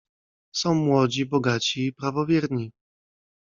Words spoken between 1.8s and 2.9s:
i prawowierni."